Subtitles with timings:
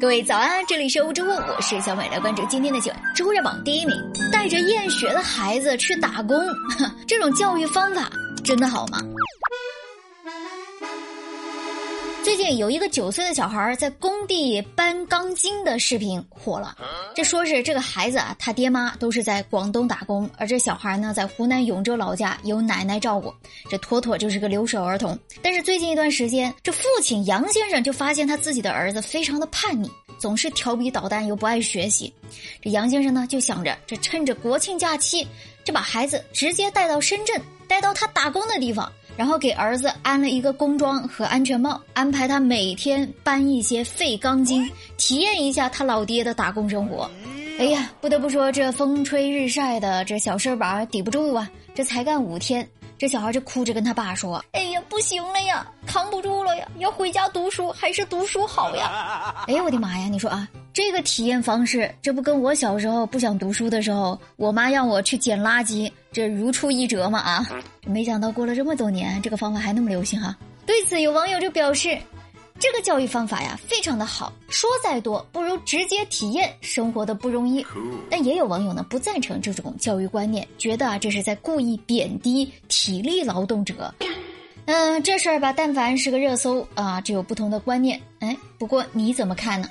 [0.00, 3.02] 各位早安，这里是欧之物，我是小美，来关注今天的新闻。
[3.14, 3.94] 周热榜第一名，
[4.32, 6.40] 带着厌学的孩子去打工，
[7.06, 8.10] 这种教育方法
[8.42, 8.98] 真的好吗？
[12.30, 16.76] 最近有一个九岁的小孩在工地搬钢筋的视频火了。
[17.12, 23.34] 这说是这个孩子啊，他爹妈都是在广东打工，而这小孩呢在湖南永州老家由奶奶照顾，
[23.68, 25.18] 这妥妥就是个留守儿童。
[25.42, 32.14] 但是最近一段时间，这父亲杨先生就发现他自己的儿子非常的叛逆，总是调皮捣蛋又不爱学习。
[32.62, 35.26] 这杨先生呢就想着，这趁着国庆假期，
[35.64, 38.88] 就把孩子直接带到深圳，带到他打工的地方。
[39.16, 47.10] 然后给儿子安了一个工装和安全帽，安排他每天搬一些废钢筋，体验一下他老爹的打工生活。
[47.58, 51.50] 哎呀，不得不说，这风吹日晒的这小身板抵不住啊！
[51.74, 60.06] 这才干五天，这小孩就哭着跟他爸说：“哎呀，不行了呀，扛不住了呀，要回家读书，还是读书好呀！” 哎呀，我的妈呀！
[60.06, 60.48] 你说啊。
[60.72, 67.18] 这个体验方式，这不跟我小时候不想读书的时候，我妈让我去捡垃圾，这如出一辙吗？
[67.18, 67.46] 啊，
[67.84, 70.36] 没想到过了这么多年，这个方法还那么流行哈。
[70.64, 71.98] 对此，有网友就表示，
[72.58, 77.66] 这个教育方法呀，非常的好，说再多不如直接体验生活的不容易。
[78.08, 83.92] 但也有网友呢不赞成这种教育观念，觉得啊这是在故意贬低体力劳动者。
[84.66, 88.00] 嗯，这事儿吧，但凡是个热搜啊，就有不同的观念。
[88.20, 89.68] 哎，不过你怎么看呢？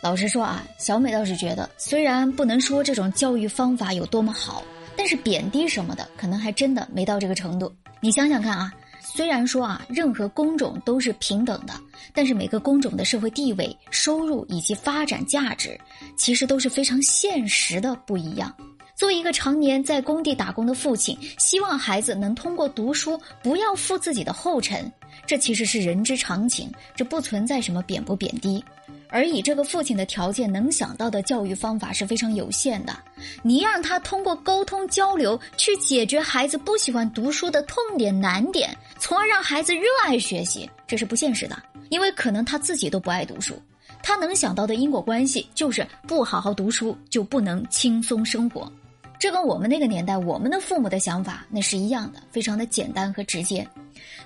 [0.00, 4.62] 老实说啊，小美倒是觉得，虽然不能说这种教育方法有多么好，
[4.96, 7.72] 但是贬低什么的，可能还真的没到这个程度。
[8.00, 11.74] 你想想看啊，虽然说啊，任何工种都是平等的，
[12.14, 15.78] 但是每个工种的社会地位、收入以及发展价值，
[16.16, 18.54] 其实都是非常现实的不一样。
[18.94, 24.90] 作为一个常年在工地打工的父亲，希望孩子能通过读书不要负自己的后尘，
[25.26, 28.62] 这其实是人之常情，这不存在什么贬不贬低。
[29.10, 32.96] 而以这个父亲的条件，能想到的教育方法是非常有限的。
[33.42, 41.60] 你让他通过沟通交流去解决孩子不喜欢读书的痛点难点，从而让孩子热爱学习，这是不现实的。
[41.88, 43.54] 因为可能他自己都不爱读书，
[44.02, 48.70] 他能想到的因果关系就是不好好读书就不能轻松生活。
[49.18, 53.66] 这跟我们那个年代我们的父母的想法那是一样的，非常的简单和直接。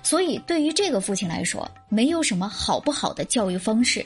[0.03, 4.05] 所以对于这个父亲来说，没有什么好不好的教育方式。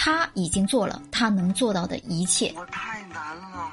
[0.00, 2.52] 他已经做了他能做到的一切。
[2.56, 3.68] 我太难了。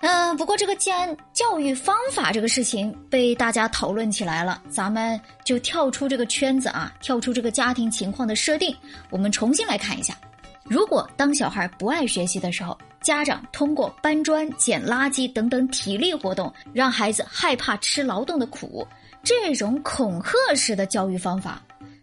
[0.00, 8.76] 嗯，不过这个既然教育方法这个事情被大家讨论起来了，咱们就跳出这个圈子啊，跳出这个家庭情况的设定，
[9.10, 10.16] 我们重新来看一下：
[10.64, 18.84] 如果当小孩不爱学习的时候，家长通过搬砖、捡垃圾等等体力活动，让孩子害怕吃劳动的苦，
[19.22, 21.62] 这种恐吓式的教育方法。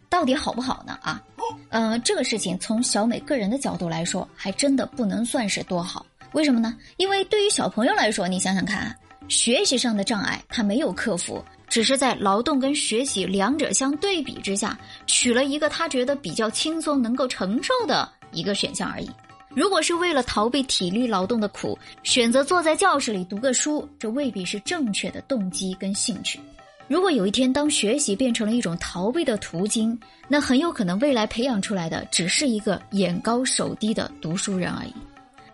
[0.10, 0.98] 到底好不好呢？
[1.02, 1.22] 啊，
[1.70, 6.06] 嗯，这个事情从小美个人的角度来说，还真的不能算是多好。
[6.34, 6.76] 为什么呢？
[6.98, 8.96] 因为对于小朋友来说，你想想看，
[9.28, 19.10] 学习上的障碍他没有克服，只是在劳动跟学习两者相对比之下，取了一个他觉得比较轻松、能够承受的一个选项而已。
[19.50, 26.40] 如果是为了逃避体力劳动的苦，选择坐在教室里读个书，这未必是正确的动机跟兴趣。
[26.88, 29.98] 如果有一天，当学习变成了一种逃避的途径，
[30.30, 34.94] 那很有可能未来培养出来的只是一个眼高手低的读书人而已。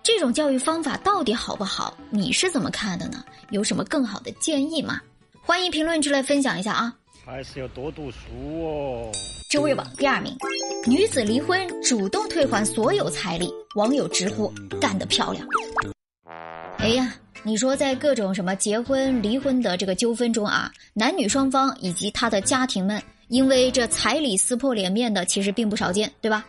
[0.03, 1.97] 这种教育方法到底好不好？
[2.11, 3.23] 你是怎么看的呢？
[3.49, 5.01] 有什么更好的建议吗？
[5.41, 6.93] 欢迎评论区来分享一下啊！
[7.25, 9.11] 还是要多读书哦。
[9.49, 10.35] 周日榜第二名，
[10.85, 15.47] 女子离婚主动退还所有彩礼，网友直呼干得漂亮。
[16.77, 17.15] 哎呀！
[17.45, 26.45] 你说，在各种什么结婚、离婚的这个纠纷中啊，男女双方以及他的家庭们，因为这彩礼撕破脸面的，其实并不少见，对吧？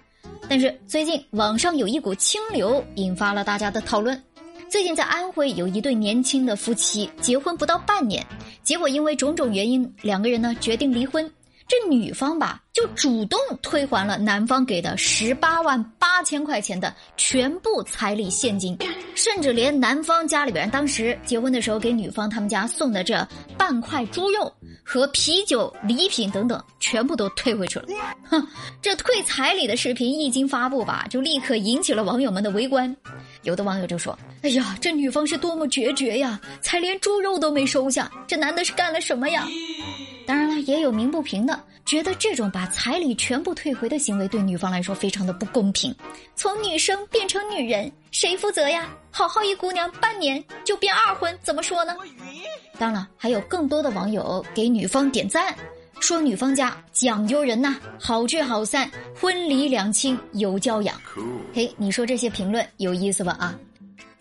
[0.49, 4.23] 但是最近网上有一股清流，引发了大家的讨论。
[4.69, 8.25] 最近在安徽有一对年轻的夫妻结婚不到半年，
[8.63, 11.29] 结果因为种种原因，两个人呢决定离婚。
[11.67, 18.77] 这女方吧，就主动退还了男方给的十八万八千块钱的全部彩礼现金，
[19.15, 23.27] 甚至连男方家里边当时结婚的时候给女方他们家送的这
[23.57, 24.53] 半块猪肉
[24.85, 27.87] 和啤酒礼品等等，全部都退回去了。
[28.25, 28.47] 哼，
[28.83, 32.95] 这退彩礼的视频一经发布吧，就立刻引起了网友们的围观。
[33.43, 39.47] 有的网友就说：“哎呀，这女方是多么决绝呀，才连猪肉都没收下，这男的是干了什么呀？”
[40.61, 45.95] 也有鸣不平的，觉得这种把彩礼全部退回的行为对女方来说非常的不公平。
[46.35, 48.89] 从女生变成女人，谁负责呀？
[49.11, 51.95] 好好一姑娘，半年就变二婚，怎么说呢？
[52.79, 55.55] 当然了，还有更多的网友给女方点赞，
[56.01, 58.91] 说女方家讲究人呐，好聚好散，
[59.21, 61.01] 婚礼两清有教养。
[61.55, 63.37] 嘿，你说这些评论有意思吧？
[63.39, 63.55] 啊，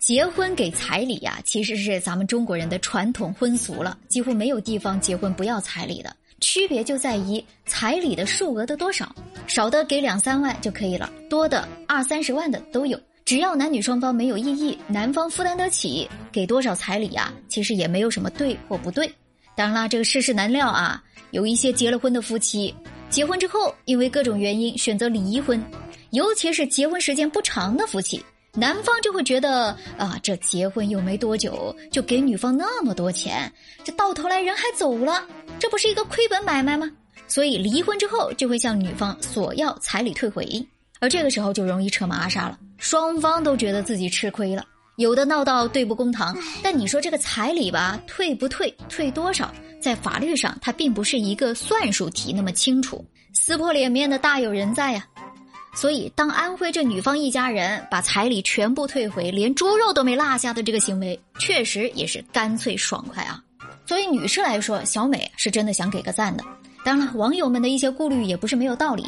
[0.04, 6.14] 结婚给彩礼呀，其实是咱们中国人的传统婚俗了，几乎没有地方结婚不要彩礼的。
[6.42, 9.16] 区别就在于彩礼的数额的多少，
[9.46, 13.00] 少的给两三万就可以了，多的二三十万的都有。
[13.24, 19.10] 只要男女双方没有异议，男方负担得起，给多少彩礼呀，其实也没有什么对或不对。
[19.56, 22.74] 当然啦，这个世事难料啊，有一些结了婚的夫妻，
[23.08, 25.58] 结婚之后因为各种原因选择离婚，
[26.10, 28.22] 尤其是结婚时间不长的夫妻，
[28.56, 33.52] 男方就会觉得啊，这结婚又没多久就给女方那么多钱，
[33.82, 35.26] 这到头来人还走了，
[35.58, 36.90] 这不是一个亏本买卖吗？
[37.26, 40.46] 所以离婚之后就会向女方索要彩礼退回。
[41.00, 44.64] 而这个时候就容易扯麻纱了，双方都觉得自己吃亏了，
[44.96, 46.36] 有的闹到对簿公堂。
[46.62, 53.04] 但你说这个彩礼吧，退不退，退多少，在法律上它并不是一个算术题那么清楚，
[53.34, 55.04] 撕破脸面的大有人在呀。
[55.74, 63.42] 所以，当安徽这女方一家人把彩礼全部退回，连猪肉都没落下的这个行为，确实也是干脆爽快啊。
[63.84, 66.44] 作为女士来说，小美是真的想给个赞的。
[66.84, 69.02] 当然了，网友们的一些顾虑也不是没有道理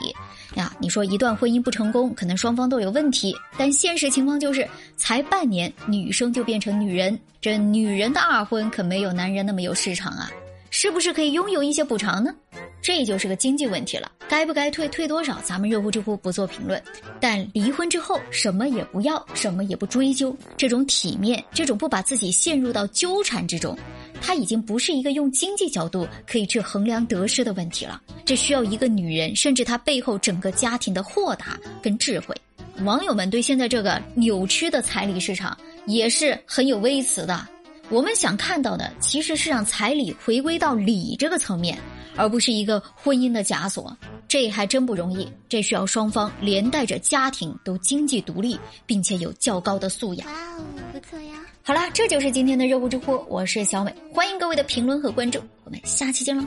[0.54, 0.74] 呀。
[0.78, 4.66] 你说一段婚姻不成功，可能双方都有问题，但现实情况就是
[4.96, 10.30] 才半年，女生就变成女人，这女人的二婚可没有男人那么有市场啊。
[10.78, 12.34] 是不是可以拥有一些补偿呢？
[12.82, 16.80] 这就是个经济问题了，该不该退，退多少，咱们热乎知乎不做评论。
[17.18, 23.74] 但离婚之后什么也不要，什么也不追究，这种体面，这种不把自己陷入到纠缠之中。
[24.20, 32.36] 它已经不是一个用经济角度可以去衡量得失的问题了，这需要一个女人，甚至她背后整个家庭的豁达跟智慧。
[32.84, 35.56] 网友们对现在这个扭曲的彩礼市场
[35.86, 37.48] 也是很有微词的。
[37.88, 41.78] 我们想看到的其实是让彩礼回归到礼这个层面，
[42.16, 43.96] 而不是一个婚姻的枷锁。
[44.26, 50.26] 这还真不容易，这需要双方连带着家庭都经济独立，并且有较高的素养。
[50.26, 51.34] 哇哦，不错呀！
[51.62, 56.44] 好啦，这就是今天的热乎知乎，我是小美，欢迎各位的评论和关注，我们下期见喽。